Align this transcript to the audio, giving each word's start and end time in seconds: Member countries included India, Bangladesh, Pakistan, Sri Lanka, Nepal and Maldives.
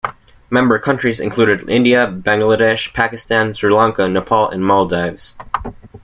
Member 0.49 0.79
countries 0.79 1.19
included 1.19 1.69
India, 1.69 2.07
Bangladesh, 2.07 2.91
Pakistan, 2.91 3.53
Sri 3.53 3.71
Lanka, 3.71 4.07
Nepal 4.09 4.49
and 4.49 4.65
Maldives. 4.65 5.35